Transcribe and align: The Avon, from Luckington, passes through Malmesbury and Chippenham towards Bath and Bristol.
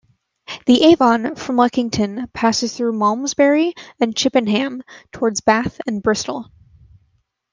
The 0.65 0.83
Avon, 0.85 1.35
from 1.35 1.57
Luckington, 1.57 2.27
passes 2.33 2.75
through 2.75 2.93
Malmesbury 2.97 3.75
and 3.99 4.15
Chippenham 4.17 4.81
towards 5.11 5.41
Bath 5.41 5.79
and 5.85 6.01
Bristol. 6.01 6.49